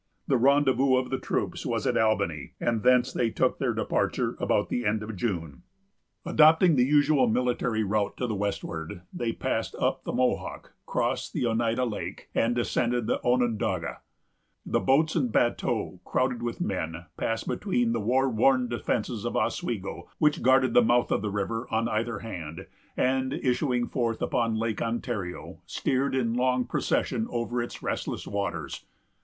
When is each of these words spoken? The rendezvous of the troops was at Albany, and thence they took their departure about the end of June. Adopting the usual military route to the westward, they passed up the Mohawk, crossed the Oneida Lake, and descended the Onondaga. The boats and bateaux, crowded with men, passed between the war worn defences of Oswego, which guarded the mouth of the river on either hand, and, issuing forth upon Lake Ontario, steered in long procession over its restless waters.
The 0.27 0.35
rendezvous 0.37 0.95
of 0.95 1.11
the 1.11 1.19
troops 1.19 1.63
was 1.63 1.85
at 1.85 1.95
Albany, 1.95 2.53
and 2.59 2.81
thence 2.81 3.13
they 3.13 3.29
took 3.29 3.59
their 3.59 3.71
departure 3.75 4.35
about 4.39 4.69
the 4.69 4.83
end 4.83 5.03
of 5.03 5.15
June. 5.15 5.61
Adopting 6.25 6.75
the 6.75 6.83
usual 6.83 7.27
military 7.27 7.83
route 7.83 8.17
to 8.17 8.25
the 8.25 8.33
westward, 8.33 9.03
they 9.13 9.31
passed 9.31 9.75
up 9.75 10.03
the 10.03 10.11
Mohawk, 10.11 10.73
crossed 10.87 11.33
the 11.33 11.45
Oneida 11.45 11.85
Lake, 11.85 12.29
and 12.33 12.55
descended 12.55 13.05
the 13.05 13.21
Onondaga. 13.23 13.99
The 14.65 14.79
boats 14.79 15.15
and 15.15 15.31
bateaux, 15.31 15.99
crowded 16.03 16.41
with 16.41 16.59
men, 16.59 17.05
passed 17.15 17.47
between 17.47 17.91
the 17.93 18.01
war 18.01 18.27
worn 18.27 18.67
defences 18.67 19.23
of 19.23 19.35
Oswego, 19.37 20.09
which 20.17 20.41
guarded 20.41 20.73
the 20.73 20.81
mouth 20.81 21.11
of 21.11 21.21
the 21.21 21.29
river 21.29 21.67
on 21.69 21.87
either 21.87 22.17
hand, 22.21 22.65
and, 22.97 23.31
issuing 23.33 23.85
forth 23.87 24.19
upon 24.19 24.55
Lake 24.57 24.81
Ontario, 24.81 25.61
steered 25.67 26.15
in 26.15 26.33
long 26.33 26.65
procession 26.65 27.27
over 27.29 27.61
its 27.61 27.83
restless 27.83 28.25
waters. 28.25 28.85